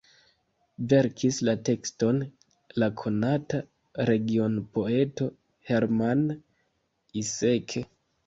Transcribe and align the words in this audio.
Verkis 0.91 1.39
la 1.49 1.53
tekston 1.67 2.21
la 2.83 2.87
konata 3.01 3.59
regionpoeto 4.11 5.27
Hermann 5.69 6.25
Iseke. 7.25 7.85